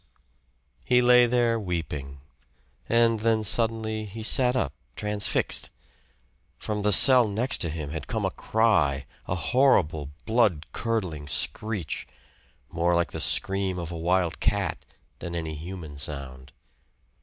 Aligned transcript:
He 0.83 0.99
lay 0.99 1.27
there 1.27 1.59
weeping, 1.59 2.21
and 2.89 3.19
then 3.19 3.43
suddenly 3.43 4.05
he 4.05 4.23
sat 4.23 4.55
up 4.55 4.73
transfixed. 4.95 5.69
From 6.57 6.81
the 6.81 6.91
cell 6.91 7.27
next 7.27 7.59
to 7.59 7.69
him 7.69 7.91
had 7.91 8.07
come 8.07 8.25
a 8.25 8.31
cry, 8.31 9.05
a 9.27 9.35
horrible 9.35 10.09
blood 10.25 10.65
curdling 10.73 11.27
screech, 11.27 12.07
more 12.71 12.95
like 12.95 13.11
the 13.11 13.21
scream 13.21 13.77
of 13.77 13.91
a 13.91 13.95
wild 13.95 14.39
cat 14.39 14.87
than 15.19 15.35
any 15.35 15.53
human 15.53 15.99
sound. 15.99 16.51